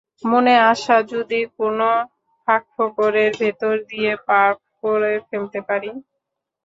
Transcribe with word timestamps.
মনে 0.23 0.53
আশা, 0.71 0.97
যদি 1.13 1.39
কোনো 1.57 1.87
ফাঁকফোকরের 2.47 3.31
ভেতর 3.41 3.73
দিয়ে 3.89 4.11
পার্ক 4.27 4.57
করে 4.83 5.11
ফেলতে 5.27 5.59
পারি। 5.67 5.89